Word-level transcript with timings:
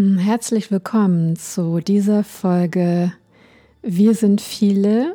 Herzlich 0.00 0.70
willkommen 0.70 1.36
zu 1.36 1.80
dieser 1.80 2.24
Folge 2.24 3.12
Wir 3.82 4.14
sind 4.14 4.40
viele, 4.40 5.14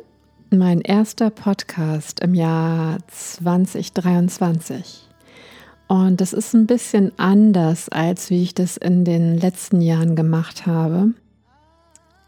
mein 0.50 0.80
erster 0.80 1.30
Podcast 1.30 2.20
im 2.20 2.34
Jahr 2.34 2.98
2023. 3.08 5.08
Und 5.88 6.20
das 6.20 6.32
ist 6.32 6.54
ein 6.54 6.68
bisschen 6.68 7.10
anders, 7.18 7.88
als 7.88 8.30
wie 8.30 8.44
ich 8.44 8.54
das 8.54 8.76
in 8.76 9.04
den 9.04 9.36
letzten 9.36 9.80
Jahren 9.80 10.14
gemacht 10.14 10.66
habe. 10.66 11.14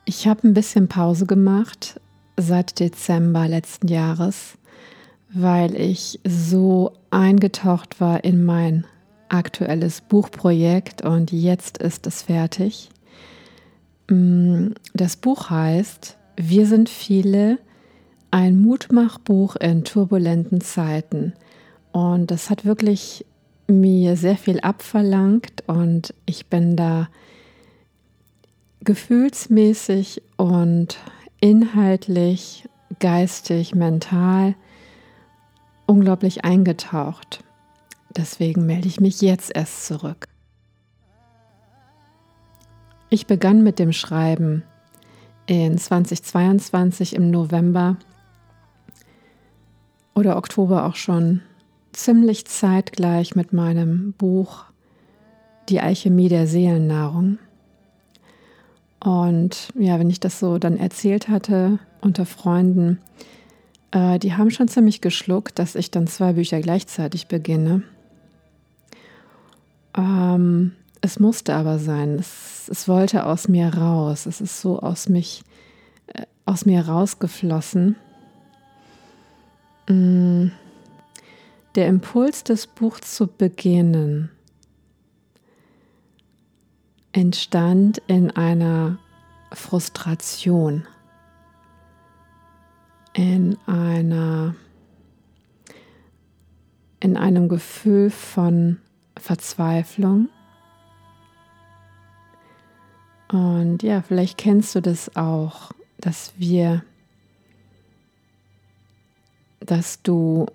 Ich 0.05 0.27
habe 0.27 0.48
ein 0.48 0.55
bisschen 0.55 0.88
Pause 0.88 1.27
gemacht 1.27 2.01
seit 2.37 2.80
Dezember 2.80 3.47
letzten 3.47 3.87
Jahres, 3.87 4.59
weil 5.33 5.77
ich 5.77 6.19
so 6.27 6.91
eingetaucht 7.11 8.01
war 8.01 8.25
in 8.25 8.45
mein 8.45 8.84
aktuelles 9.28 10.00
Buchprojekt 10.00 11.02
und 11.02 11.32
jetzt 11.32 11.78
ist 11.78 12.06
es 12.06 12.23
fertig. 12.23 12.91
Mm, 14.09 14.68
das 14.95 15.16
Buch 15.16 15.51
heißt 15.51 16.16
Wir 16.37 16.66
sind 16.66 16.88
viele, 16.88 17.59
ein 18.30 18.60
Mutmachbuch 18.60 19.56
in 19.56 19.84
turbulenten 19.84 20.60
Zeiten. 20.60 21.32
Und 21.92 22.30
das 22.30 22.51
hat 22.51 22.64
wirklich 22.64 23.24
mir 23.66 24.16
sehr 24.16 24.37
viel 24.37 24.60
abverlangt 24.60 25.65
und 25.66 26.15
ich 26.26 26.46
bin 26.46 26.76
da 26.76 27.09
gefühlsmäßig 28.80 30.23
und 30.37 30.98
inhaltlich, 31.40 32.68
geistig, 32.98 33.74
mental 33.74 34.54
unglaublich 35.87 36.45
eingetaucht. 36.45 37.42
Deswegen 38.17 38.66
melde 38.66 38.88
ich 38.88 39.01
mich 39.01 39.21
jetzt 39.21 39.55
erst 39.55 39.87
zurück. 39.87 40.27
Ich 43.10 43.27
begann 43.27 43.63
mit 43.63 43.79
dem 43.79 43.93
Schreiben 43.93 44.63
in 45.46 45.79
2022 45.79 47.15
im 47.15 47.30
November 47.30 47.97
oder 50.15 50.37
Oktober 50.37 50.85
auch 50.85 50.97
schon 50.97 51.41
ziemlich 51.93 52.45
zeitgleich 52.45 53.35
mit 53.35 53.52
meinem 53.52 54.13
Buch 54.13 54.65
Die 55.69 55.80
Alchemie 55.80 56.29
der 56.29 56.47
Seelennahrung. 56.47 57.38
Und 59.01 59.69
ja, 59.79 59.99
wenn 59.99 60.10
ich 60.10 60.21
das 60.21 60.38
so 60.38 60.59
dann 60.59 60.77
erzählt 60.77 61.29
hatte 61.29 61.79
unter 62.01 62.27
Freunden, 62.27 62.99
äh, 63.91 64.19
die 64.19 64.34
haben 64.34 64.50
schon 64.50 64.69
ziemlich 64.69 65.00
geschluckt, 65.00 65.59
dass 65.59 65.77
ich 65.77 65.91
dann 65.91 66.06
zwei 66.06 66.34
Bücher 66.34 66.60
gleichzeitig 66.60 67.28
beginne. 67.28 67.82
Ähm, 69.99 70.72
es 71.00 71.19
musste 71.19 71.54
aber 71.54 71.78
sein. 71.78 72.15
Es, 72.19 72.69
es, 72.69 72.88
wollte 72.88 73.27
aus 73.27 73.49
mir 73.49 73.75
raus. 73.75 74.27
Es 74.27 74.41
ist 74.41 74.60
so 74.60 74.78
aus 74.78 75.09
mich, 75.09 75.43
äh, 76.06 76.22
aus 76.47 76.65
mir 76.65 76.87
rausgeflossen. 76.88 77.97
Mm. 79.88 80.47
Der 81.75 81.87
Impuls, 81.88 82.44
das 82.44 82.66
Buch 82.66 82.99
zu 83.00 83.26
beginnen, 83.26 84.31
entstand 87.12 87.99
in 88.06 88.31
einer 88.31 88.99
Frustration, 89.53 90.87
in 93.12 93.56
einer 93.66 94.54
in 97.00 97.16
einem 97.16 97.49
Gefühl 97.49 98.10
von 98.10 98.78
Verzweiflung. 99.19 100.28
Und 103.31 103.82
ja, 103.82 104.03
vielleicht 104.03 104.38
kennst 104.38 104.75
du 104.75 104.81
das 104.81 105.15
auch, 105.16 105.72
dass 105.98 106.32
wir, 106.37 106.82
dass 109.60 110.03
du 110.03 110.47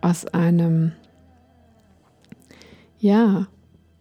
aus 0.00 0.26
einem, 0.26 0.92
ja, 2.98 3.46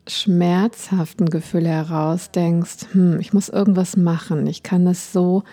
schmerzhaften 0.08 1.30
Gefühl 1.30 1.68
heraus 1.68 2.31
denkst, 2.31 2.88
hm, 2.94 3.19
ich 3.19 3.34
muss 3.34 3.50
irgendwas 3.50 3.96
machen, 3.96 4.47
ich 4.47 4.63
kann 4.63 4.88
es 4.88 5.13
so, 5.13 5.44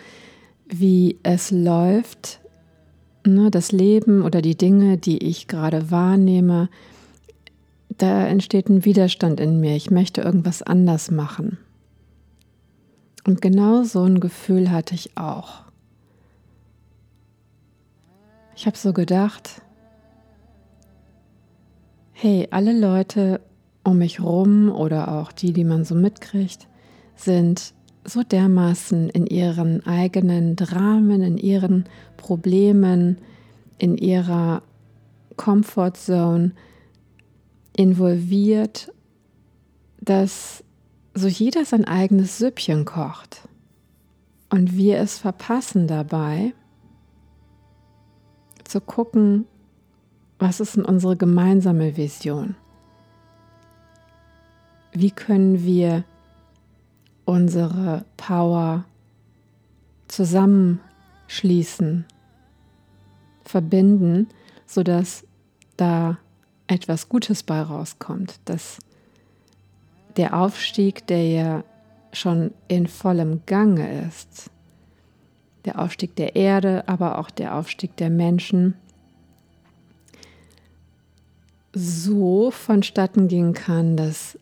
wie 0.67 1.19
es 1.23 1.51
läuft, 1.51 2.41
ne, 3.27 3.51
das 3.51 3.73
Leben 3.73 4.23
oder 4.23 4.41
die 4.41 4.57
Dinge, 4.57 4.97
die 4.97 5.19
ich 5.19 5.47
gerade 5.47 5.91
wahrnehme, 5.91 6.69
da 7.99 8.27
entsteht 8.27 8.69
ein 8.69 8.85
Widerstand 8.85 9.41
in 9.41 9.61
mir. 9.61 9.77
Ich 9.77 9.91
möchte 9.91 10.21
irgendwas 10.21 10.63
anders 10.63 11.11
machen. 11.11 11.59
Und 13.27 13.41
genau 13.43 13.83
so 13.83 14.05
ein 14.05 14.21
Gefühl 14.21 14.71
hatte 14.71 14.95
ich 14.95 15.17
auch. 15.17 15.63
Ich 18.55 18.67
habe 18.67 18.77
so 18.77 18.93
gedacht, 18.93 19.63
hey, 22.13 22.49
alle 22.51 22.79
Leute 22.79 23.41
um 23.85 23.99
mich 23.99 24.21
rum 24.21 24.71
oder 24.71 25.13
auch 25.13 25.33
die, 25.33 25.53
die 25.53 25.65
man 25.65 25.85
so 25.85 25.95
mitkriegt, 25.95 26.67
sind 27.15 27.75
so 28.05 28.23
dermaßen 28.23 29.11
in 29.11 29.27
ihren 29.27 29.85
eigenen 29.87 30.57
Dramen, 30.57 31.23
in 31.23 31.39
ihren 31.39 31.85
Problemen, 32.17 33.19
in 33.79 33.99
ihrer 33.99 34.63
Comfortzone, 35.37 36.53
involviert, 37.77 38.93
dass 40.01 40.65
so 41.15 41.29
jeder 41.29 41.65
sein 41.65 41.85
eigenes 41.85 42.39
Süppchen 42.39 42.85
kocht 42.85 43.49
und 44.51 44.77
wir 44.77 44.99
es 44.99 45.19
verpassen 45.19 45.87
dabei 45.87 46.53
zu 48.65 48.81
gucken, 48.81 49.47
was 50.39 50.61
ist 50.61 50.77
denn 50.77 50.85
unsere 50.85 51.17
gemeinsame 51.17 51.97
Vision? 51.97 52.57
Wie 54.93 55.11
können 55.11 55.65
wir 55.65 56.05
unsere 57.25 58.05
Power 58.17 58.85
zusammenschließen, 60.09 62.05
verbinden, 63.45 64.29
sodass 64.67 65.27
da 65.77 66.19
etwas 66.67 67.09
Gutes 67.09 67.43
bei 67.43 67.61
rauskommt, 67.61 68.41
dass 68.45 68.79
der 70.17 70.39
Aufstieg, 70.39 71.07
der 71.07 71.29
ja 71.29 71.65
schon 72.13 72.53
in 72.69 72.87
vollem 72.87 73.43
Gange 73.47 74.07
ist, 74.09 74.51
der 75.65 75.79
Aufstieg 75.79 76.17
der 76.17 76.37
Erde, 76.37 76.89
aber 76.89 77.19
auch 77.19 77.31
der 77.31 77.55
Aufstieg 77.55 77.97
der 77.97 78.11
Menschen, 78.11 78.75
so 81.73 82.51
vonstatten 82.51 83.29
gehen 83.29 83.53
kann, 83.53 83.97
dass 83.97 84.39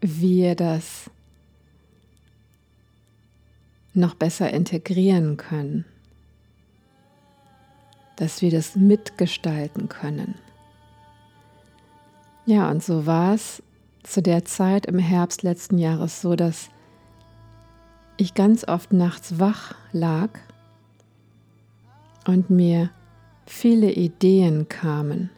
wir 0.00 0.56
das 0.56 1.10
noch 3.94 4.14
besser 4.14 4.52
integrieren 4.52 5.36
können 5.36 5.84
dass 8.16 8.42
wir 8.42 8.50
das 8.50 8.76
mitgestalten 8.76 9.88
können. 9.88 10.34
Ja, 12.46 12.70
und 12.70 12.82
so 12.82 13.06
war 13.06 13.34
es 13.34 13.62
zu 14.02 14.22
der 14.22 14.44
Zeit 14.44 14.86
im 14.86 14.98
Herbst 14.98 15.42
letzten 15.42 15.78
Jahres 15.78 16.20
so, 16.20 16.36
dass 16.36 16.70
ich 18.16 18.34
ganz 18.34 18.66
oft 18.66 18.92
nachts 18.92 19.38
wach 19.38 19.74
lag 19.92 20.30
und 22.26 22.50
mir 22.50 22.90
viele 23.46 23.92
Ideen 23.92 24.68
kamen 24.68 25.30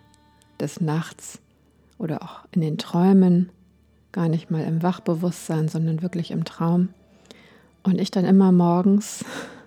des 0.61 0.81
Nachts 0.81 1.41
oder 1.99 2.23
auch 2.23 2.41
in 2.53 2.61
den 2.61 2.79
Träumen, 2.79 3.51
gar 4.13 4.29
nicht 4.29 4.51
mal 4.51 4.65
im 4.65 4.83
Wachbewusstsein, 4.83 5.69
sondern 5.69 6.03
wirklich 6.03 6.31
im 6.31 6.45
Traum. 6.45 6.91
Und 7.83 8.01
ich 8.01 8.11
dann 8.11 8.25
immer 8.25 8.53
morgens, 8.53 9.25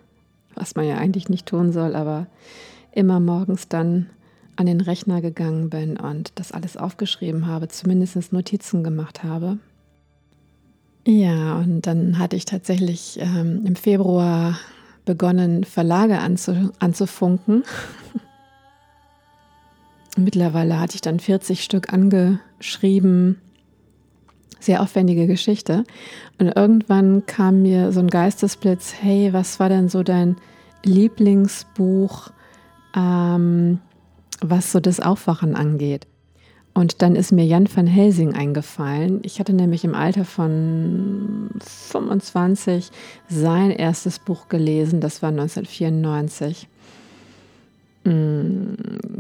was 0.56 0.76
man 0.76 0.86
ja 0.86 0.98
eigentlich 0.98 1.30
nicht 1.30 1.48
tun 1.48 1.72
soll, 1.72 1.96
aber 1.96 2.28
immer 2.94 3.20
morgens 3.20 3.68
dann 3.68 4.10
an 4.56 4.66
den 4.66 4.82
Rechner 4.82 5.22
gegangen 5.22 5.70
bin 5.70 5.98
und 5.98 6.34
das 6.36 6.52
alles 6.52 6.78
aufgeschrieben 6.78 7.48
habe, 7.48 7.68
zumindest 7.68 8.34
Notizen 8.34 8.84
gemacht 8.84 9.24
habe. 9.24 9.58
Ja, 11.06 11.58
und 11.58 11.88
dann 11.88 12.20
hatte 12.20 12.36
ich 12.36 12.46
tatsächlich 12.46 13.18
ähm, 13.20 13.64
im 13.66 13.76
Februar 13.76 14.60
begonnen, 15.06 15.64
Verlage 15.64 16.20
anzu, 16.20 16.72
anzufunken. 16.80 17.64
Mittlerweile 20.18 20.80
hatte 20.80 20.96
ich 20.96 21.02
dann 21.02 21.20
40 21.20 21.64
Stück 21.64 21.92
angeschrieben. 21.92 23.42
Sehr 24.60 24.84
aufwendige 24.84 25.26
Geschichte. 25.26 25.86
Und 26.38 26.50
irgendwann 26.50 27.26
kam 27.26 27.64
mir 27.64 27.92
so 27.92 28.00
ein 28.00 28.10
Geistesblitz, 28.10 28.94
hey, 29.02 29.34
was 29.34 29.60
war 29.60 29.70
denn 29.70 29.90
so 29.90 30.04
dein 30.04 30.36
Lieblingsbuch? 30.84 32.30
Ähm, 32.96 33.80
was 34.42 34.72
so 34.72 34.80
das 34.80 35.00
Aufwachen 35.00 35.56
angeht. 35.56 36.08
Und 36.74 37.02
dann 37.02 37.16
ist 37.16 37.32
mir 37.32 37.46
Jan 37.46 37.68
van 37.74 37.88
Helsing 37.88 38.34
eingefallen. 38.34 39.20
Ich 39.24 39.40
hatte 39.40 39.54
nämlich 39.54 39.84
im 39.84 39.94
Alter 39.94 40.24
von 40.24 41.50
25 41.60 42.92
sein 43.28 43.72
erstes 43.72 44.20
Buch 44.20 44.48
gelesen, 44.48 45.02
das 45.02 45.22
war 45.22 45.30
1994. 45.30 46.70
Mm, 48.04 48.74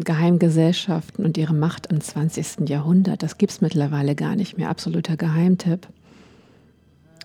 Geheimgesellschaften 0.04 1.24
und 1.26 1.38
ihre 1.38 1.54
Macht 1.54 1.88
im 1.88 2.02
20. 2.02 2.68
Jahrhundert. 2.70 3.22
Das 3.22 3.38
gibt 3.38 3.52
es 3.52 3.62
mittlerweile 3.62 4.16
gar 4.16 4.36
nicht 4.36 4.58
mehr. 4.58 4.70
Absoluter 4.70 5.18
Geheimtipp. 5.18 5.88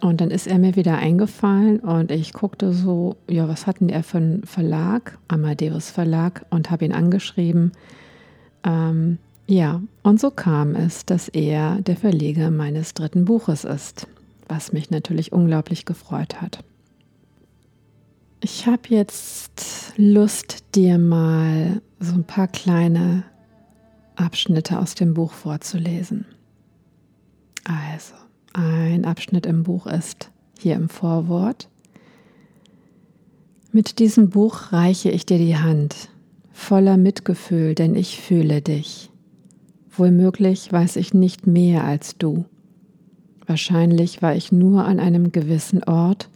Und 0.03 0.21
dann 0.21 0.31
ist 0.31 0.47
er 0.47 0.59
mir 0.59 0.77
wieder 0.77 0.99
eingefallen 0.99 1.81
und 1.81 2.11
ich 2.11 2.35
guckte 2.35 2.75
so, 2.75 3.17
ja, 3.31 3.49
was 3.49 3.67
hatten 3.67 3.89
er 3.89 4.03
für 4.03 4.19
einen 4.19 4.45
Verlag? 4.45 5.19
Amadeus 5.29 5.91
Verlag 5.91 6.45
und 6.51 6.71
habe 6.71 6.85
ihn 6.85 6.93
angeschrieben. 6.93 7.73
Ähm, 8.63 9.19
ja, 9.47 9.81
und 10.03 10.21
so 10.21 10.31
kam 10.31 10.75
es, 10.75 11.07
dass 11.07 11.29
er 11.29 11.81
der 11.81 11.97
Verleger 11.97 12.51
meines 12.51 12.95
dritten 12.95 13.25
Buches 13.25 13.65
ist, 13.65 14.07
was 14.49 14.73
mich 14.73 14.91
natürlich 14.91 15.33
unglaublich 15.33 15.87
gefreut 15.87 16.43
hat. 16.43 16.63
Ich 18.41 18.67
habe 18.67 18.83
jetzt 18.89 19.95
Lust, 19.97 20.75
dir 20.75 20.99
mal 20.99 21.81
so 22.01 22.15
ein 22.15 22.25
paar 22.25 22.49
kleine 22.49 23.25
Abschnitte 24.15 24.79
aus 24.79 24.95
dem 24.95 25.15
Buch 25.15 25.33
vorzulesen. 25.33 26.27
Also, 27.65 28.15
ein 28.56 29.05
Abschnitt 29.05 29.47
im 29.47 29.62
Buch 29.62 29.87
ist 29.87 30.31
hier 30.58 30.76
im 30.76 30.88
Vorwort. 30.88 31.69
Mit 33.73 33.99
diesem 33.99 34.31
Buch 34.31 34.73
reiche 34.73 35.11
ich 35.11 35.26
dir 35.26 35.38
die 35.38 35.58
Hand, 35.58 36.08
voller 36.53 36.97
Mitgefühl, 36.97 37.75
denn 37.75 37.94
ich 37.94 38.19
fühle 38.19 38.62
dich. 38.62 39.11
Wohlmöglich 39.91 40.73
weiß 40.73 40.97
ich 40.97 41.12
nicht 41.12 41.47
mehr 41.47 41.85
als 41.85 42.17
du. 42.17 42.47
Wahrscheinlich 43.47 44.23
war 44.23 44.35
ich 44.35 44.53
nur 44.53 44.85
an 44.85 44.99
einem 45.00 45.32
gewissen 45.32 45.85
Ort, 45.85 46.31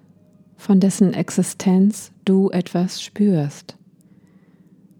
von 0.56 0.78
dessen 0.78 1.14
Existenz 1.14 2.12
du 2.26 2.50
etwas 2.50 3.02
spürst. 3.02 3.76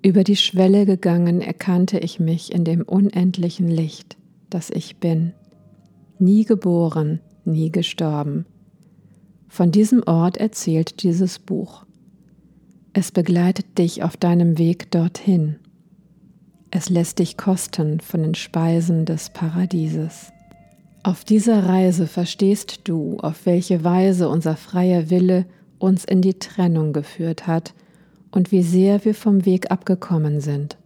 Über 0.03 0.25
die 0.25 0.37
Schwelle 0.37 0.87
gegangen 0.87 1.43
erkannte 1.43 1.99
ich 1.99 2.19
mich 2.19 2.53
in 2.53 2.65
dem 2.65 2.83
unendlichen 2.83 3.69
Licht, 3.69 4.17
das 4.49 4.71
ich 4.71 4.97
bin, 4.97 5.35
nie 6.21 6.45
geboren, 6.45 7.21
nie 7.45 7.71
gestorben. 7.71 8.47
Von 9.49 9.73
diesem 9.73 10.03
Ort 10.05 10.37
erzählt 10.37 11.03
dieses 11.03 11.39
Buch. 11.39 11.85
Es 12.93 13.13
begleitet 13.13 13.79
dich 13.79 14.03
auf 14.03 14.17
deinem 14.17 14.59
Weg 14.59 14.91
dorthin. 14.91 15.57
Es 16.71 16.89
lässt 16.89 17.19
dich 17.19 17.37
kosten 17.37 18.01
von 18.01 18.23
den 18.23 18.35
Speisen 18.35 19.05
des 19.05 19.31
Paradieses. 19.31 20.33
Auf 21.03 21.25
dieser 21.25 21.67
Reise 21.67 22.07
verstehst 22.07 22.83
du, 22.85 23.19
auf 23.19 23.47
welche 23.47 23.85
Weise 23.85 24.29
unser 24.29 24.57
freier 24.57 25.11
Wille 25.11 25.47
uns 25.79 26.05
in 26.05 26.21
die 26.21 26.39
Trennung 26.39 26.93
geführt 26.93 27.47
hat 27.47 27.75
und 28.31 28.53
wie 28.53 28.63
sehr 28.63 29.05
wir 29.05 29.15
vom 29.15 29.45
Weg 29.47 29.71
abgekommen 29.71 30.41
sind. 30.41 30.77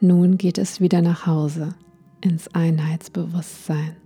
Nun 0.00 0.38
geht 0.38 0.58
es 0.58 0.80
wieder 0.80 1.02
nach 1.02 1.26
Hause, 1.26 1.74
ins 2.20 2.48
Einheitsbewusstsein. 2.54 3.96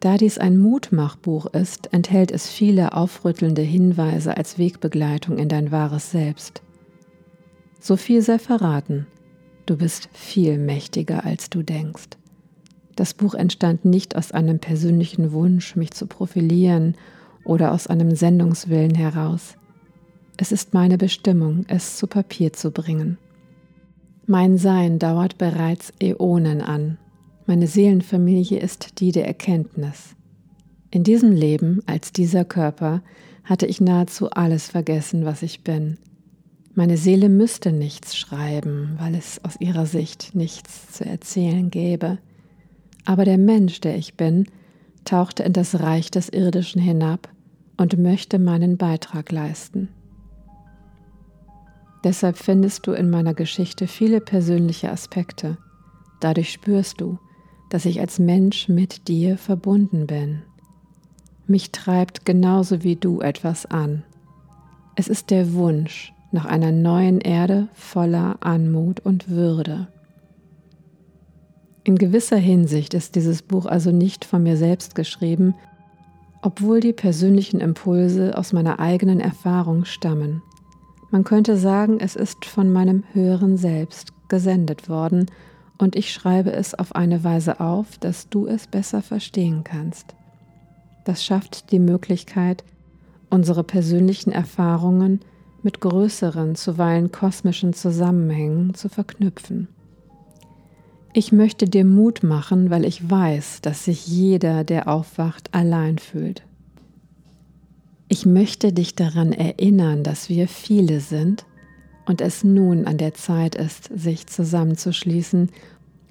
Da 0.00 0.16
dies 0.16 0.38
ein 0.38 0.58
Mutmachbuch 0.58 1.46
ist, 1.46 1.92
enthält 1.92 2.30
es 2.30 2.48
viele 2.48 2.92
aufrüttelnde 2.92 3.62
Hinweise 3.62 4.36
als 4.36 4.58
Wegbegleitung 4.58 5.38
in 5.38 5.48
dein 5.48 5.72
wahres 5.72 6.10
Selbst. 6.10 6.62
So 7.80 7.96
viel 7.96 8.20
sei 8.20 8.38
verraten, 8.38 9.06
du 9.64 9.76
bist 9.76 10.08
viel 10.12 10.58
mächtiger, 10.58 11.24
als 11.24 11.50
du 11.50 11.62
denkst. 11.62 12.10
Das 12.94 13.14
Buch 13.14 13.34
entstand 13.34 13.84
nicht 13.84 14.16
aus 14.16 14.32
einem 14.32 14.58
persönlichen 14.58 15.32
Wunsch, 15.32 15.76
mich 15.76 15.92
zu 15.92 16.06
profilieren 16.06 16.96
oder 17.44 17.72
aus 17.72 17.86
einem 17.86 18.14
Sendungswillen 18.14 18.94
heraus. 18.94 19.56
Es 20.36 20.52
ist 20.52 20.74
meine 20.74 20.98
Bestimmung, 20.98 21.64
es 21.68 21.96
zu 21.96 22.06
Papier 22.06 22.52
zu 22.52 22.70
bringen. 22.70 23.18
Mein 24.26 24.58
Sein 24.58 24.98
dauert 24.98 25.38
bereits 25.38 25.92
Äonen 26.00 26.60
an. 26.60 26.98
Meine 27.48 27.68
Seelenfamilie 27.68 28.58
ist 28.58 28.98
die 28.98 29.12
der 29.12 29.24
Erkenntnis. 29.28 30.16
In 30.90 31.04
diesem 31.04 31.30
Leben, 31.30 31.80
als 31.86 32.10
dieser 32.12 32.44
Körper, 32.44 33.02
hatte 33.44 33.66
ich 33.66 33.80
nahezu 33.80 34.30
alles 34.30 34.66
vergessen, 34.68 35.24
was 35.24 35.42
ich 35.42 35.62
bin. 35.62 35.98
Meine 36.74 36.96
Seele 36.96 37.28
müsste 37.28 37.70
nichts 37.70 38.16
schreiben, 38.16 38.96
weil 38.98 39.14
es 39.14 39.40
aus 39.44 39.60
ihrer 39.60 39.86
Sicht 39.86 40.34
nichts 40.34 40.90
zu 40.90 41.04
erzählen 41.04 41.70
gäbe. 41.70 42.18
Aber 43.04 43.24
der 43.24 43.38
Mensch, 43.38 43.80
der 43.80 43.96
ich 43.96 44.14
bin, 44.14 44.46
tauchte 45.04 45.44
in 45.44 45.52
das 45.52 45.78
Reich 45.78 46.10
des 46.10 46.28
Irdischen 46.28 46.82
hinab 46.82 47.28
und 47.76 47.96
möchte 47.96 48.40
meinen 48.40 48.76
Beitrag 48.76 49.30
leisten. 49.30 49.88
Deshalb 52.02 52.38
findest 52.38 52.88
du 52.88 52.92
in 52.92 53.08
meiner 53.08 53.34
Geschichte 53.34 53.86
viele 53.86 54.20
persönliche 54.20 54.90
Aspekte. 54.90 55.58
Dadurch 56.18 56.50
spürst 56.50 57.00
du, 57.00 57.18
dass 57.68 57.84
ich 57.84 58.00
als 58.00 58.18
Mensch 58.18 58.68
mit 58.68 59.08
dir 59.08 59.38
verbunden 59.38 60.06
bin. 60.06 60.42
Mich 61.46 61.70
treibt 61.72 62.24
genauso 62.24 62.82
wie 62.82 62.96
du 62.96 63.20
etwas 63.20 63.66
an. 63.66 64.02
Es 64.96 65.08
ist 65.08 65.30
der 65.30 65.52
Wunsch, 65.52 66.12
nach 66.32 66.44
einer 66.44 66.72
neuen 66.72 67.20
Erde 67.20 67.68
voller 67.72 68.36
Anmut 68.40 69.00
und 69.00 69.28
Würde. 69.28 69.88
In 71.84 71.96
gewisser 71.96 72.36
Hinsicht 72.36 72.94
ist 72.94 73.14
dieses 73.14 73.42
Buch 73.42 73.66
also 73.66 73.92
nicht 73.92 74.24
von 74.24 74.42
mir 74.42 74.56
selbst 74.56 74.94
geschrieben, 74.94 75.54
obwohl 76.42 76.80
die 76.80 76.92
persönlichen 76.92 77.60
Impulse 77.60 78.36
aus 78.36 78.52
meiner 78.52 78.80
eigenen 78.80 79.20
Erfahrung 79.20 79.84
stammen. 79.84 80.42
Man 81.10 81.22
könnte 81.22 81.56
sagen, 81.56 81.98
es 82.00 82.16
ist 82.16 82.44
von 82.44 82.72
meinem 82.72 83.04
höheren 83.12 83.56
Selbst 83.56 84.12
gesendet 84.28 84.88
worden 84.88 85.26
und 85.78 85.96
ich 85.96 86.12
schreibe 86.12 86.52
es 86.52 86.74
auf 86.74 86.94
eine 86.94 87.24
Weise 87.24 87.60
auf, 87.60 87.98
dass 87.98 88.28
du 88.28 88.46
es 88.46 88.66
besser 88.66 89.02
verstehen 89.02 89.64
kannst. 89.64 90.14
Das 91.04 91.24
schafft 91.24 91.70
die 91.72 91.78
Möglichkeit, 91.78 92.64
unsere 93.30 93.64
persönlichen 93.64 94.32
Erfahrungen 94.32 95.20
mit 95.62 95.80
größeren, 95.80 96.54
zuweilen 96.54 97.12
kosmischen 97.12 97.72
Zusammenhängen 97.72 98.74
zu 98.74 98.88
verknüpfen. 98.88 99.68
Ich 101.12 101.32
möchte 101.32 101.66
dir 101.66 101.84
Mut 101.84 102.22
machen, 102.22 102.70
weil 102.70 102.84
ich 102.84 103.08
weiß, 103.08 103.62
dass 103.62 103.84
sich 103.84 104.06
jeder, 104.06 104.64
der 104.64 104.86
aufwacht, 104.86 105.54
allein 105.54 105.98
fühlt. 105.98 106.42
Ich 108.08 108.26
möchte 108.26 108.72
dich 108.72 108.94
daran 108.94 109.32
erinnern, 109.32 110.02
dass 110.02 110.28
wir 110.28 110.46
viele 110.46 111.00
sind 111.00 111.46
und 112.06 112.20
es 112.20 112.44
nun 112.44 112.86
an 112.86 112.98
der 112.98 113.14
Zeit 113.14 113.54
ist, 113.54 113.90
sich 113.94 114.26
zusammenzuschließen, 114.26 115.50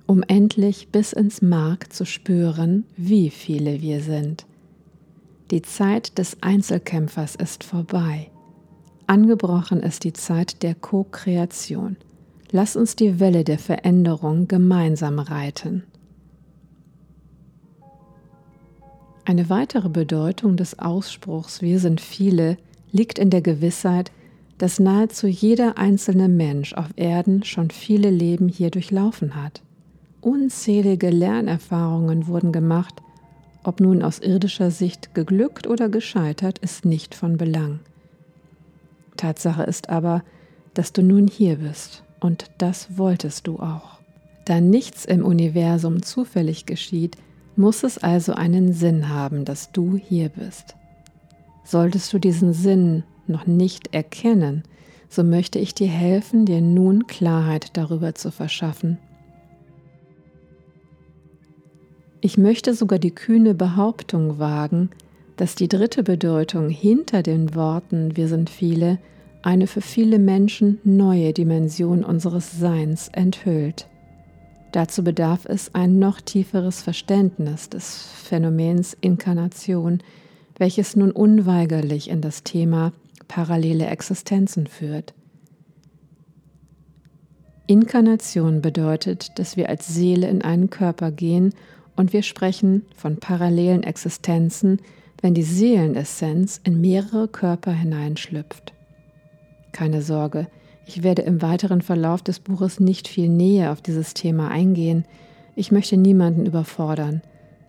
um 0.06 0.24
endlich 0.28 0.90
bis 0.90 1.14
ins 1.14 1.42
Mark 1.42 1.92
zu 1.92 2.06
spüren, 2.06 2.86
wie 2.96 3.30
viele 3.30 3.82
wir 3.82 4.02
sind. 4.02 4.46
Die 5.52 5.62
Zeit 5.62 6.18
des 6.18 6.38
Einzelkämpfers 6.42 7.36
ist 7.36 7.64
vorbei. 7.64 8.30
Angebrochen 9.08 9.82
ist 9.82 10.04
die 10.04 10.14
Zeit 10.14 10.64
der 10.64 10.76
Co-Kreation. 10.76 11.98
Lass 12.52 12.76
uns 12.76 12.96
die 12.96 13.20
Welle 13.20 13.44
der 13.44 13.60
Veränderung 13.60 14.48
gemeinsam 14.48 15.20
reiten. 15.20 15.84
Eine 19.24 19.50
weitere 19.50 19.90
Bedeutung 19.90 20.56
des 20.56 20.78
Ausspruchs 20.78 21.62
Wir 21.62 21.80
sind 21.80 22.00
viele 22.00 22.58
liegt 22.92 23.20
in 23.20 23.30
der 23.30 23.42
Gewissheit, 23.42 24.12
dass 24.58 24.80
nahezu 24.80 25.28
jeder 25.28 25.78
einzelne 25.78 26.30
Mensch 26.30 26.74
auf 26.74 26.88
Erden 26.96 27.44
schon 27.44 27.72
viele 27.72 28.10
Leben 28.10 28.48
hier 28.48 28.72
durchlaufen 28.72 29.36
hat. 29.36 29.62
Unzählige 30.22 31.10
Lernerfahrungen 31.10 32.28
wurden 32.28 32.52
gemacht, 32.52 33.02
ob 33.64 33.80
nun 33.80 34.02
aus 34.02 34.20
irdischer 34.20 34.72
Sicht 34.72 35.14
geglückt 35.14 35.68
oder 35.68 35.90
gescheitert, 35.90 36.60
ist 36.60 36.86
nicht 36.86 37.16
von 37.16 37.38
Belang. 37.38 37.80
Tatsache 39.18 39.64
ist 39.64 39.90
aber, 39.90 40.24
dass 40.74 40.94
du 40.94 41.02
nun 41.02 41.28
hier 41.28 41.58
bist 41.58 42.04
und 42.20 42.46
das 42.58 42.98
wolltest 42.98 43.48
du 43.48 43.60
auch. 43.60 44.00
Da 44.46 44.62
nichts 44.62 45.06
im 45.06 45.26
Universum 45.26 46.04
zufällig 46.04 46.66
geschieht, 46.66 47.18
muss 47.56 47.84
es 47.84 47.98
also 47.98 48.34
einen 48.34 48.74
Sinn 48.74 49.10
haben, 49.10 49.46
dass 49.46 49.72
du 49.72 49.98
hier 49.98 50.30
bist. 50.30 50.76
Solltest 51.64 52.14
du 52.14 52.20
diesen 52.20 52.54
Sinn 52.54 53.04
noch 53.30 53.46
nicht 53.46 53.94
erkennen, 53.94 54.64
so 55.10 55.24
möchte 55.24 55.60
ich 55.60 55.74
dir 55.74 55.88
helfen, 55.88 56.46
dir 56.46 56.62
nun 56.62 57.08
Klarheit 57.08 57.78
darüber 57.78 58.16
zu 58.16 58.32
verschaffen. 58.32 58.98
Ich 62.22 62.38
möchte 62.38 62.74
sogar 62.74 63.00
die 63.00 63.14
kühne 63.14 63.54
Behauptung 63.54 64.40
wagen, 64.40 64.90
dass 65.38 65.56
die 65.56 65.68
dritte 65.68 66.02
Bedeutung 66.02 66.70
hinter 66.70 67.22
den 67.22 67.56
Worten 67.56 68.16
Wir 68.16 68.28
sind 68.28 68.50
viele 68.50 69.00
eine 69.46 69.68
für 69.68 69.82
viele 69.82 70.18
Menschen 70.18 70.80
neue 70.84 71.32
Dimension 71.32 72.04
unseres 72.04 72.60
Seins 72.60 73.10
enthüllt. 73.10 73.88
Dazu 74.72 75.04
bedarf 75.04 75.46
es 75.46 75.74
ein 75.76 76.00
noch 76.00 76.20
tieferes 76.20 76.82
Verständnis 76.82 77.70
des 77.70 78.08
Phänomens 78.24 78.98
Inkarnation, 79.00 80.02
welches 80.58 80.96
nun 80.96 81.12
unweigerlich 81.12 82.10
in 82.10 82.22
das 82.22 82.44
Thema 82.44 82.92
parallele 83.28 83.88
Existenzen 83.88 84.68
führt. 84.68 85.14
Inkarnation 87.68 88.62
bedeutet, 88.62 89.40
dass 89.40 89.58
wir 89.58 89.70
als 89.70 89.88
Seele 89.88 90.28
in 90.28 90.44
einen 90.44 90.70
Körper 90.70 91.12
gehen 91.12 91.54
und 91.96 92.14
wir 92.14 92.22
sprechen 92.22 92.84
von 92.96 93.18
parallelen 93.18 93.84
Existenzen, 93.84 94.82
wenn 95.22 95.34
die 95.34 95.44
Seelenessenz 95.44 96.62
in 96.64 96.80
mehrere 96.80 97.28
Körper 97.28 97.72
hineinschlüpft. 97.72 98.74
Keine 99.72 100.02
Sorge, 100.02 100.48
ich 100.86 101.02
werde 101.02 101.24
im 101.24 101.42
weiteren 101.42 101.82
Verlauf 101.82 102.22
des 102.22 102.40
Buches 102.40 102.80
nicht 102.80 103.08
viel 103.08 103.30
näher 103.30 103.72
auf 103.72 103.82
dieses 103.82 104.14
Thema 104.14 104.50
eingehen. 104.50 105.06
Ich 105.56 105.72
möchte 105.72 105.98
niemanden 105.98 106.46
überfordern. 106.46 107.22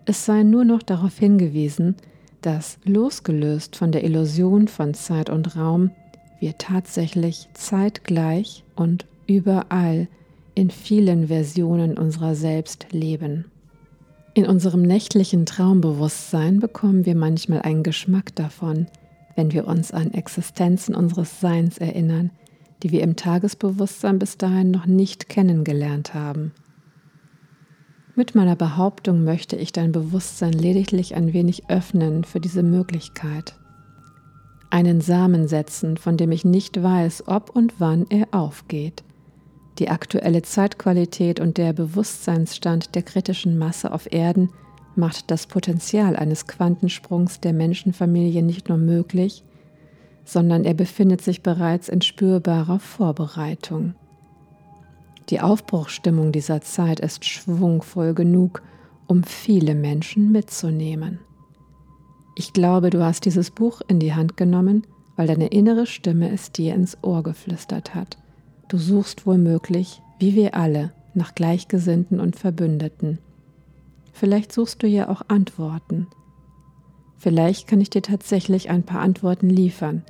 Es 0.05 0.25
sei 0.25 0.43
nur 0.43 0.63
noch 0.63 0.83
darauf 0.83 1.17
hingewiesen, 1.17 1.95
dass 2.47 2.79
losgelöst 2.85 3.75
von 3.75 3.91
der 3.91 4.05
Illusion 4.05 4.69
von 4.69 4.93
Zeit 4.93 5.29
und 5.29 5.57
Raum 5.57 5.91
wir 6.39 6.57
tatsächlich 6.57 7.49
zeitgleich 7.53 8.63
und 8.73 9.05
überall 9.27 10.07
in 10.55 10.71
vielen 10.71 11.27
Versionen 11.27 11.97
unserer 11.97 12.35
selbst 12.35 12.87
leben. 12.91 13.51
In 14.33 14.45
unserem 14.45 14.81
nächtlichen 14.81 15.45
Traumbewusstsein 15.45 16.61
bekommen 16.61 17.05
wir 17.05 17.15
manchmal 17.15 17.63
einen 17.63 17.83
Geschmack 17.83 18.33
davon, 18.35 18.87
wenn 19.35 19.51
wir 19.51 19.67
uns 19.67 19.91
an 19.91 20.13
Existenzen 20.13 20.95
unseres 20.95 21.41
Seins 21.41 21.77
erinnern, 21.79 22.31
die 22.81 22.91
wir 22.91 23.01
im 23.01 23.17
Tagesbewusstsein 23.17 24.19
bis 24.19 24.37
dahin 24.37 24.71
noch 24.71 24.85
nicht 24.85 25.27
kennengelernt 25.27 26.13
haben. 26.13 26.53
Mit 28.17 28.35
meiner 28.35 28.57
Behauptung 28.57 29.23
möchte 29.23 29.55
ich 29.55 29.71
dein 29.71 29.93
Bewusstsein 29.93 30.51
lediglich 30.51 31.15
ein 31.15 31.31
wenig 31.31 31.69
öffnen 31.69 32.25
für 32.25 32.41
diese 32.41 32.63
Möglichkeit. 32.63 33.55
Einen 34.69 34.99
Samen 34.99 35.47
setzen, 35.47 35.95
von 35.95 36.17
dem 36.17 36.33
ich 36.33 36.43
nicht 36.43 36.83
weiß, 36.83 37.29
ob 37.29 37.51
und 37.55 37.75
wann 37.79 38.05
er 38.09 38.27
aufgeht 38.31 39.05
die 39.79 39.89
aktuelle 39.89 40.41
Zeitqualität 40.41 41.39
und 41.39 41.57
der 41.57 41.73
Bewusstseinsstand 41.73 42.95
der 42.95 43.03
kritischen 43.03 43.57
Masse 43.57 43.91
auf 43.91 44.11
Erden 44.11 44.49
macht 44.95 45.29
das 45.29 45.45
Potenzial 45.45 46.15
eines 46.15 46.47
Quantensprungs 46.47 47.39
der 47.39 47.53
Menschenfamilie 47.53 48.41
nicht 48.41 48.69
nur 48.69 48.79
möglich, 48.79 49.43
sondern 50.25 50.65
er 50.65 50.73
befindet 50.73 51.21
sich 51.21 51.43
bereits 51.43 51.89
in 51.89 52.01
spürbarer 52.01 52.79
Vorbereitung. 52.79 53.93
Die 55.29 55.41
Aufbruchstimmung 55.41 56.31
dieser 56.31 56.61
Zeit 56.61 56.99
ist 56.99 57.25
schwungvoll 57.25 58.13
genug, 58.13 58.61
um 59.07 59.23
viele 59.23 59.75
Menschen 59.75 60.31
mitzunehmen. 60.31 61.19
Ich 62.35 62.53
glaube, 62.53 62.91
du 62.91 63.03
hast 63.03 63.25
dieses 63.25 63.51
Buch 63.51 63.81
in 63.87 63.99
die 63.99 64.13
Hand 64.13 64.37
genommen, 64.37 64.85
weil 65.15 65.27
deine 65.27 65.47
innere 65.47 65.85
Stimme 65.85 66.31
es 66.31 66.51
dir 66.51 66.75
ins 66.75 66.97
Ohr 67.01 67.23
geflüstert 67.23 67.95
hat. 67.95 68.17
Du 68.67 68.77
suchst 68.77 69.25
womöglich, 69.25 70.01
wie 70.19 70.35
wir 70.35 70.55
alle, 70.55 70.93
nach 71.13 71.35
Gleichgesinnten 71.35 72.19
und 72.19 72.35
Verbündeten. 72.35 73.17
Vielleicht 74.13 74.51
suchst 74.53 74.83
du 74.83 74.87
ja 74.87 75.09
auch 75.09 75.23
Antworten. 75.27 76.07
Vielleicht 77.17 77.67
kann 77.67 77.81
ich 77.81 77.89
dir 77.89 78.03
tatsächlich 78.03 78.69
ein 78.69 78.83
paar 78.83 79.01
Antworten 79.01 79.49
liefern. 79.49 80.03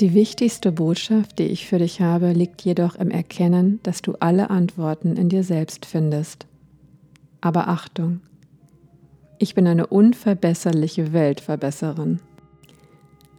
Die 0.00 0.14
wichtigste 0.14 0.72
Botschaft, 0.72 1.38
die 1.38 1.44
ich 1.44 1.66
für 1.66 1.78
dich 1.78 2.00
habe, 2.00 2.32
liegt 2.32 2.62
jedoch 2.62 2.96
im 2.96 3.10
Erkennen, 3.10 3.78
dass 3.82 4.02
du 4.02 4.14
alle 4.20 4.50
Antworten 4.50 5.16
in 5.16 5.28
dir 5.28 5.44
selbst 5.44 5.86
findest. 5.86 6.46
Aber 7.40 7.68
Achtung, 7.68 8.20
ich 9.38 9.54
bin 9.54 9.66
eine 9.66 9.86
unverbesserliche 9.86 11.12
Weltverbesserin. 11.12 12.20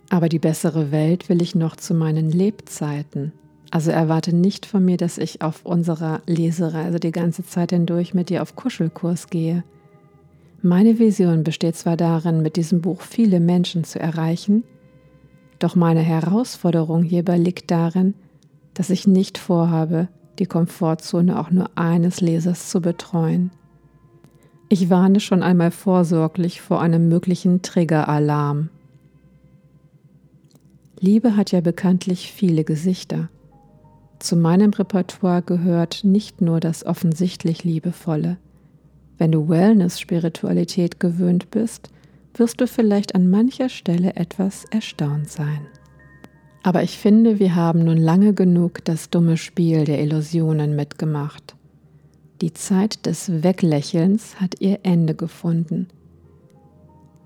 Aber 0.10 0.30
die 0.30 0.40
bessere 0.40 0.92
Welt 0.92 1.28
will 1.28 1.42
ich 1.42 1.56
noch 1.56 1.76
zu 1.76 1.94
meinen 1.94 2.30
Lebzeiten. 2.30 3.32
Also 3.72 3.90
erwarte 3.90 4.36
nicht 4.36 4.66
von 4.66 4.86
mir, 4.86 4.98
dass 4.98 5.18
ich 5.18 5.42
auf 5.42 5.66
unserer 5.66 6.22
Lesereise 6.28 7.00
die 7.00 7.12
ganze 7.12 7.44
Zeit 7.44 7.72
hindurch 7.72 8.14
mit 8.14 8.30
dir 8.30 8.42
auf 8.42 8.56
Kuschelkurs 8.56 9.30
gehe. 9.30 9.64
Meine 10.62 11.00
Vision 11.00 11.44
besteht 11.44 11.76
zwar 11.76 11.98
darin, 11.98 12.42
mit 12.42 12.56
diesem 12.56 12.82
Buch 12.82 13.02
viele 13.02 13.40
Menschen 13.40 13.84
zu 13.84 14.00
erreichen, 14.00 14.64
doch 15.64 15.76
meine 15.76 16.02
Herausforderung 16.02 17.04
hierbei 17.04 17.38
liegt 17.38 17.72
darin, 17.72 18.16
dass 18.74 18.90
ich 18.90 19.08
nicht 19.08 19.38
vorhabe, 19.38 20.10
die 20.40 20.46
Komfortzone 20.46 21.40
auch 21.40 21.52
nur 21.52 21.70
eines 21.76 22.20
Lesers 22.20 22.70
zu 22.70 22.82
betreuen. 22.82 23.52
Ich 24.68 24.90
warne 24.90 25.20
schon 25.20 25.44
einmal 25.44 25.72
vorsorglich 25.72 26.62
vor 26.62 26.82
einem 26.82 27.08
möglichen 27.08 27.62
Triggeralarm. 27.62 28.70
Liebe 31.00 31.38
hat 31.38 31.52
ja 31.52 31.62
bekanntlich 31.62 32.32
viele 32.32 32.64
Gesichter. 32.64 33.30
Zu 34.20 34.36
meinem 34.36 34.72
Repertoire 34.72 35.42
gehört 35.42 36.04
nicht 36.04 36.42
nur 36.42 36.60
das 36.60 36.86
offensichtlich 36.86 37.64
Liebevolle. 37.64 38.38
Wenn 39.18 39.32
du 39.32 39.48
Wellness-Spiritualität 39.48 41.00
gewöhnt 41.00 41.52
bist, 41.52 41.90
wirst 42.36 42.62
du 42.62 42.68
vielleicht 42.68 43.16
an 43.16 43.30
mancher 43.30 43.70
Stelle 43.70 44.16
etwas 44.16 44.66
erstaunt 44.66 45.30
sein. 45.30 45.68
Aber 46.64 46.82
ich 46.84 46.98
finde, 46.98 47.40
wir 47.40 47.56
haben 47.56 47.84
nun 47.84 47.98
lange 47.98 48.34
genug 48.34 48.84
das 48.86 49.10
dumme 49.10 49.38
Spiel 49.38 49.84
der 49.84 50.02
Illusionen 50.02 50.76
mitgemacht. 50.76 51.56
Die 52.42 52.54
Zeit 52.54 53.06
des 53.06 53.44
Weglächelns 53.44 54.40
hat 54.40 54.62
ihr 54.62 54.80
Ende 54.84 55.14
gefunden. 55.14 55.88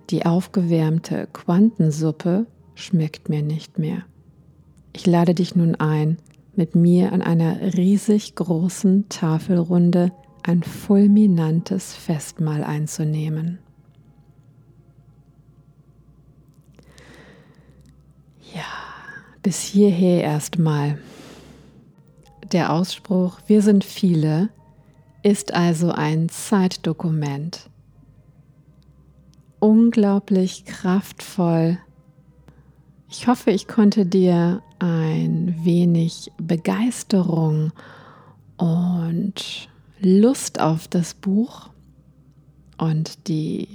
Die 0.09 0.25
aufgewärmte 0.25 1.27
Quantensuppe 1.33 2.47
schmeckt 2.75 3.29
mir 3.29 3.43
nicht 3.43 3.77
mehr. 3.77 4.03
Ich 4.93 5.05
lade 5.05 5.35
dich 5.35 5.55
nun 5.55 5.75
ein, 5.75 6.17
mit 6.55 6.75
mir 6.75 7.11
an 7.11 7.21
einer 7.21 7.61
riesig 7.75 8.35
großen 8.35 9.09
Tafelrunde 9.09 10.11
ein 10.43 10.63
fulminantes 10.63 11.93
Festmahl 11.93 12.63
einzunehmen. 12.63 13.59
Ja, 18.55 18.63
bis 19.47 19.61
hierher 19.61 20.25
erstmal. 20.25 20.97
Der 22.51 22.73
Ausspruch 22.73 23.39
Wir 23.47 23.61
sind 23.61 23.85
viele 23.85 24.49
ist 25.23 25.53
also 25.53 25.89
ein 25.89 26.27
Zeitdokument. 26.27 27.69
Unglaublich 29.59 30.65
kraftvoll. 30.65 31.77
Ich 33.09 33.27
hoffe, 33.27 33.51
ich 33.51 33.69
konnte 33.69 34.05
dir 34.05 34.61
ein 34.79 35.55
wenig 35.63 36.29
Begeisterung 36.37 37.71
und 38.57 39.69
Lust 40.01 40.59
auf 40.59 40.89
das 40.89 41.13
Buch 41.13 41.69
und 42.77 43.29
die 43.29 43.69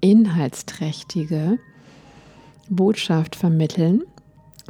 inhaltsträchtige 0.00 1.58
Botschaft 2.68 3.34
vermitteln. 3.34 4.04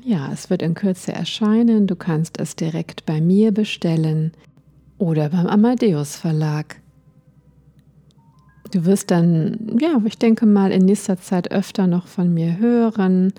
Ja, 0.07 0.31
es 0.33 0.51
wird 0.51 0.63
in 0.63 0.75
Kürze 0.75 1.13
erscheinen. 1.13 1.89
Du 1.89 1.97
kannst 1.97 2.39
es 2.39 2.55
direkt 2.55 3.07
bei 3.07 3.21
mir 3.21 3.51
bestellen 3.51 4.31
oder 4.99 5.31
beim 5.31 5.49
Amadeus 5.49 6.15
Verlag. 6.15 6.81
Du 8.71 8.85
wirst 8.85 9.11
dann, 9.11 9.77
ja, 9.81 10.01
ich 10.05 10.17
denke 10.17 10.47
mal, 10.47 10.71
in 10.71 10.85
nächster 10.85 11.19
Zeit 11.19 11.51
öfter 11.51 11.89
noch 11.89 12.07
von 12.07 12.33
mir 12.33 12.57
hören. 12.59 13.33